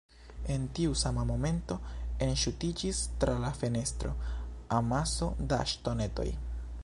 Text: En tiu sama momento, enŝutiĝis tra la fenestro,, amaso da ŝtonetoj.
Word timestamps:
En 0.53 0.63
tiu 0.77 0.93
sama 1.01 1.25
momento, 1.31 1.77
enŝutiĝis 2.29 3.03
tra 3.23 3.37
la 3.45 3.53
fenestro,, 3.61 4.13
amaso 4.81 5.33
da 5.53 5.63
ŝtonetoj. 5.75 6.31